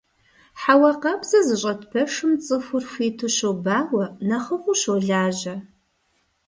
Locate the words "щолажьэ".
4.81-5.55